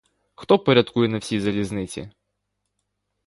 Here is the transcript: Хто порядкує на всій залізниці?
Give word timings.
Хто 0.35 0.57
порядкує 0.59 1.09
на 1.09 1.17
всій 1.17 1.39
залізниці? 1.39 2.11